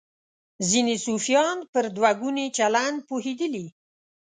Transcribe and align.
ځینې 0.69 0.95
صوفیان 1.05 1.57
پر 1.71 1.85
دوه 1.95 2.11
ګوني 2.19 2.45
چلند 2.57 2.97
پوهېدلي. 3.07 3.65